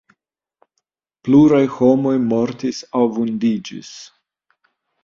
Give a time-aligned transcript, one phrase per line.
[1.27, 3.97] Pluraj homoj mortis aŭ vundiĝis.